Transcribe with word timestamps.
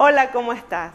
Hola, 0.00 0.30
¿cómo 0.30 0.52
estás? 0.52 0.92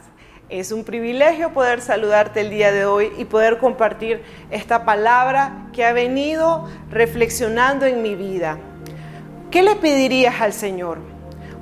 Es 0.47 0.71
un 0.71 0.86
privilegio 0.86 1.52
poder 1.52 1.82
saludarte 1.82 2.39
el 2.39 2.50
día 2.50 2.71
de 2.71 2.86
hoy 2.86 3.12
y 3.18 3.26
poder 3.26 3.57
compartir 3.57 4.23
esta 4.50 4.86
palabra 4.86 5.68
que 5.73 5.84
ha 5.84 5.91
venido 5.91 6.70
reflexionando 6.89 7.86
en 7.86 8.02
mi 8.02 8.16
vida. 8.16 8.59
¿Qué 9.52 9.62
le 9.62 9.76
pedirías 9.76 10.39
al 10.39 10.54
Señor? 10.54 11.00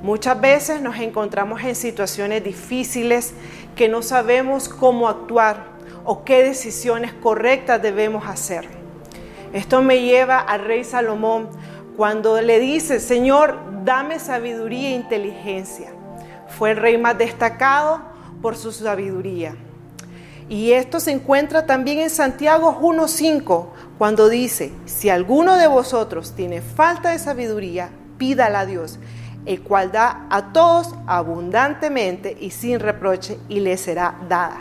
Muchas 0.04 0.40
veces 0.40 0.80
nos 0.80 1.00
encontramos 1.00 1.64
en 1.64 1.74
situaciones 1.74 2.44
difíciles 2.44 3.34
que 3.74 3.88
no 3.88 4.02
sabemos 4.02 4.68
cómo 4.68 5.08
actuar 5.08 5.64
o 6.04 6.22
qué 6.22 6.44
decisiones 6.44 7.12
correctas 7.12 7.82
debemos 7.82 8.24
hacer. 8.28 8.68
Esto 9.52 9.82
me 9.82 10.00
lleva 10.00 10.38
al 10.38 10.64
rey 10.64 10.84
Salomón 10.84 11.48
cuando 11.96 12.40
le 12.40 12.60
dice, 12.60 13.00
Señor, 13.00 13.58
dame 13.82 14.20
sabiduría 14.20 14.90
e 14.90 14.92
inteligencia. 14.92 15.92
Fue 16.58 16.72
el 16.72 16.76
rey 16.76 16.98
más 16.98 17.18
destacado 17.18 18.00
por 18.40 18.56
su 18.56 18.72
sabiduría. 18.72 19.56
Y 20.48 20.72
esto 20.72 21.00
se 21.00 21.12
encuentra 21.12 21.64
también 21.66 22.00
en 22.00 22.10
Santiago 22.10 22.78
1.5, 22.80 23.68
cuando 23.96 24.28
dice, 24.28 24.72
si 24.84 25.08
alguno 25.08 25.56
de 25.56 25.66
vosotros 25.66 26.32
tiene 26.34 26.60
falta 26.60 27.10
de 27.10 27.18
sabiduría, 27.18 27.90
pídala 28.18 28.60
a 28.60 28.66
Dios, 28.66 28.98
el 29.46 29.62
cual 29.62 29.92
da 29.92 30.26
a 30.28 30.52
todos 30.52 30.94
abundantemente 31.06 32.36
y 32.38 32.50
sin 32.50 32.80
reproche, 32.80 33.38
y 33.48 33.60
le 33.60 33.76
será 33.76 34.16
dada. 34.28 34.58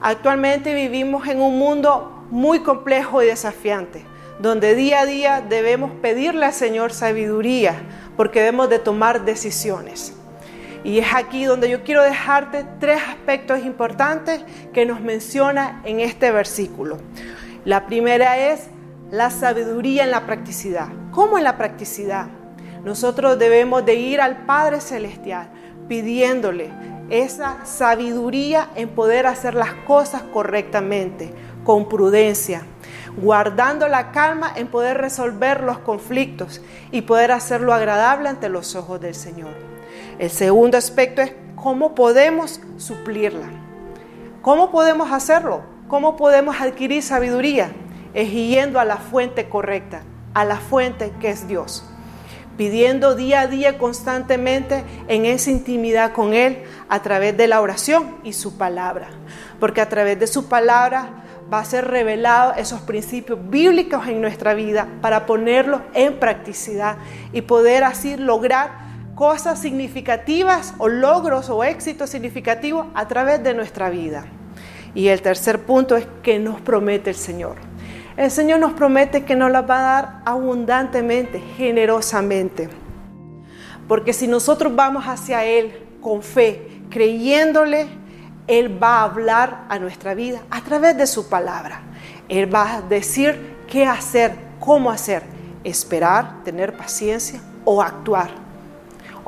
Actualmente 0.00 0.74
vivimos 0.74 1.26
en 1.26 1.40
un 1.40 1.58
mundo 1.58 2.26
muy 2.30 2.60
complejo 2.60 3.22
y 3.22 3.26
desafiante, 3.26 4.04
donde 4.38 4.74
día 4.74 5.00
a 5.00 5.06
día 5.06 5.40
debemos 5.40 5.90
pedirle 6.00 6.46
al 6.46 6.54
Señor 6.54 6.92
sabiduría, 6.92 7.82
porque 8.16 8.40
debemos 8.40 8.70
de 8.70 8.78
tomar 8.78 9.24
decisiones. 9.24 10.14
Y 10.82 10.98
es 10.98 11.14
aquí 11.14 11.44
donde 11.44 11.68
yo 11.68 11.84
quiero 11.84 12.02
dejarte 12.02 12.64
tres 12.78 13.00
aspectos 13.06 13.60
importantes 13.60 14.42
que 14.72 14.86
nos 14.86 15.00
menciona 15.00 15.82
en 15.84 16.00
este 16.00 16.30
versículo. 16.30 16.98
La 17.64 17.86
primera 17.86 18.38
es 18.38 18.68
la 19.10 19.30
sabiduría 19.30 20.04
en 20.04 20.10
la 20.10 20.24
practicidad. 20.24 20.88
¿Cómo 21.10 21.36
en 21.36 21.44
la 21.44 21.58
practicidad? 21.58 22.28
Nosotros 22.84 23.38
debemos 23.38 23.84
de 23.84 23.94
ir 23.94 24.20
al 24.20 24.46
Padre 24.46 24.80
Celestial 24.80 25.50
pidiéndole 25.88 26.70
esa 27.10 27.66
sabiduría 27.66 28.70
en 28.76 28.88
poder 28.90 29.26
hacer 29.26 29.54
las 29.54 29.74
cosas 29.86 30.22
correctamente, 30.22 31.34
con 31.64 31.88
prudencia, 31.88 32.62
guardando 33.16 33.88
la 33.88 34.12
calma 34.12 34.52
en 34.54 34.68
poder 34.68 34.98
resolver 34.98 35.62
los 35.62 35.78
conflictos 35.80 36.62
y 36.92 37.02
poder 37.02 37.32
hacerlo 37.32 37.74
agradable 37.74 38.28
ante 38.28 38.48
los 38.48 38.76
ojos 38.76 39.00
del 39.00 39.14
Señor. 39.14 39.69
El 40.18 40.30
segundo 40.30 40.76
aspecto 40.76 41.22
es 41.22 41.32
cómo 41.56 41.94
podemos 41.94 42.60
suplirla. 42.76 43.48
¿Cómo 44.42 44.70
podemos 44.70 45.12
hacerlo? 45.12 45.62
¿Cómo 45.88 46.16
podemos 46.16 46.60
adquirir 46.60 47.02
sabiduría? 47.02 47.72
Es 48.14 48.32
yendo 48.32 48.80
a 48.80 48.84
la 48.84 48.96
fuente 48.96 49.48
correcta, 49.48 50.02
a 50.34 50.44
la 50.44 50.56
fuente 50.56 51.12
que 51.20 51.30
es 51.30 51.46
Dios. 51.46 51.84
Pidiendo 52.56 53.14
día 53.14 53.40
a 53.40 53.46
día 53.46 53.78
constantemente 53.78 54.84
en 55.08 55.24
esa 55.24 55.50
intimidad 55.50 56.12
con 56.12 56.34
Él 56.34 56.62
a 56.88 57.02
través 57.02 57.36
de 57.36 57.48
la 57.48 57.60
oración 57.60 58.16
y 58.24 58.32
su 58.32 58.56
palabra. 58.56 59.08
Porque 59.58 59.80
a 59.80 59.88
través 59.88 60.18
de 60.18 60.26
su 60.26 60.48
palabra 60.48 61.24
va 61.52 61.58
a 61.58 61.64
ser 61.64 61.88
revelado 61.88 62.54
esos 62.54 62.80
principios 62.80 63.38
bíblicos 63.50 64.06
en 64.06 64.20
nuestra 64.20 64.54
vida 64.54 64.86
para 65.00 65.26
ponerlos 65.26 65.80
en 65.94 66.18
practicidad 66.18 66.96
y 67.32 67.42
poder 67.42 67.84
así 67.84 68.16
lograr 68.16 68.89
cosas 69.20 69.58
significativas 69.58 70.72
o 70.78 70.88
logros 70.88 71.50
o 71.50 71.62
éxitos 71.62 72.08
significativos 72.08 72.86
a 72.94 73.06
través 73.06 73.42
de 73.42 73.52
nuestra 73.52 73.90
vida. 73.90 74.24
Y 74.94 75.08
el 75.08 75.20
tercer 75.20 75.66
punto 75.66 75.94
es 75.94 76.06
que 76.22 76.38
nos 76.38 76.58
promete 76.62 77.10
el 77.10 77.16
Señor. 77.16 77.56
El 78.16 78.30
Señor 78.30 78.60
nos 78.60 78.72
promete 78.72 79.26
que 79.26 79.36
nos 79.36 79.50
la 79.50 79.60
va 79.60 79.78
a 79.78 79.82
dar 79.82 80.22
abundantemente, 80.24 81.38
generosamente. 81.58 82.70
Porque 83.86 84.14
si 84.14 84.26
nosotros 84.26 84.74
vamos 84.74 85.04
hacia 85.04 85.44
Él 85.44 85.70
con 86.00 86.22
fe, 86.22 86.80
creyéndole, 86.88 87.88
Él 88.46 88.82
va 88.82 89.00
a 89.00 89.02
hablar 89.02 89.66
a 89.68 89.78
nuestra 89.78 90.14
vida 90.14 90.40
a 90.48 90.62
través 90.62 90.96
de 90.96 91.06
su 91.06 91.28
palabra. 91.28 91.82
Él 92.30 92.52
va 92.52 92.76
a 92.76 92.80
decir 92.80 93.58
qué 93.68 93.84
hacer, 93.84 94.32
cómo 94.58 94.90
hacer, 94.90 95.24
esperar, 95.62 96.42
tener 96.42 96.74
paciencia 96.74 97.42
o 97.66 97.82
actuar. 97.82 98.48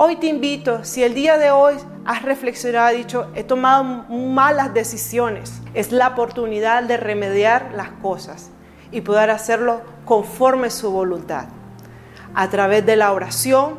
Hoy 0.05 0.17
te 0.17 0.27
invito, 0.27 0.83
si 0.83 1.05
el 1.05 1.15
día 1.15 1.39
de 1.39 1.53
hoy 1.53 1.77
has 2.05 2.23
reflexionado 2.23 2.93
y 2.93 2.97
dicho, 2.97 3.31
he 3.37 3.45
tomado 3.45 3.85
malas 3.85 4.75
decisiones, 4.75 5.63
es 5.75 5.93
la 5.93 6.09
oportunidad 6.09 6.83
de 6.83 6.97
remediar 6.97 7.71
las 7.77 7.91
cosas 8.03 8.51
y 8.91 9.03
poder 9.03 9.31
hacerlo 9.31 9.81
conforme 10.05 10.71
su 10.71 10.91
voluntad. 10.91 11.45
A 12.35 12.51
través 12.51 12.85
de 12.85 12.97
la 12.97 13.13
oración 13.13 13.79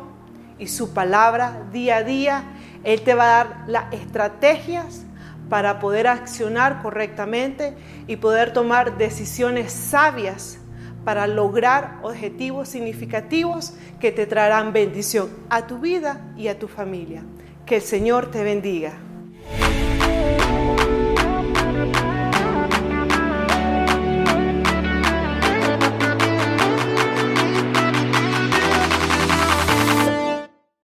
y 0.58 0.68
su 0.68 0.94
palabra 0.94 1.60
día 1.72 1.98
a 1.98 2.04
día, 2.04 2.44
Él 2.84 3.02
te 3.02 3.14
va 3.14 3.24
a 3.24 3.44
dar 3.44 3.64
las 3.66 3.92
estrategias 3.92 5.02
para 5.50 5.78
poder 5.78 6.06
accionar 6.06 6.80
correctamente 6.80 7.76
y 8.06 8.16
poder 8.16 8.54
tomar 8.54 8.96
decisiones 8.96 9.74
sabias 9.74 10.58
para 11.04 11.26
lograr 11.26 11.98
objetivos 12.02 12.68
significativos 12.68 13.74
que 14.00 14.12
te 14.12 14.26
traerán 14.26 14.72
bendición 14.72 15.28
a 15.50 15.66
tu 15.66 15.78
vida 15.78 16.32
y 16.36 16.48
a 16.48 16.58
tu 16.58 16.68
familia. 16.68 17.22
Que 17.66 17.76
el 17.76 17.82
Señor 17.82 18.30
te 18.30 18.42
bendiga. 18.42 18.94